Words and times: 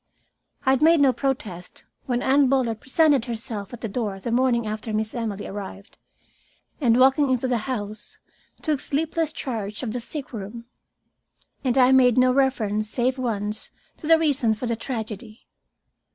I 0.65 0.71
had 0.71 0.81
made 0.81 0.99
no 0.99 1.13
protest 1.13 1.85
when 2.07 2.23
Anne 2.23 2.49
Bullard 2.49 2.81
presented 2.81 3.25
herself 3.25 3.71
at 3.71 3.81
the 3.81 3.87
door 3.87 4.19
the 4.19 4.31
morning 4.31 4.65
after 4.65 4.91
Miss 4.91 5.13
Emily 5.13 5.45
arrived, 5.45 5.99
and, 6.79 6.99
walking 6.99 7.29
into 7.29 7.47
the 7.47 7.59
house, 7.69 8.17
took 8.63 8.79
sleepless 8.79 9.31
charge 9.31 9.83
of 9.83 9.91
the 9.93 9.99
sickroom. 9.99 10.65
And 11.63 11.77
I 11.77 11.91
made 11.91 12.17
no 12.17 12.33
reference 12.33 12.89
save 12.89 13.19
once 13.19 13.69
to 13.97 14.07
the 14.07 14.17
reason 14.17 14.55
for 14.55 14.65
the 14.65 14.75
tragedy. 14.75 15.45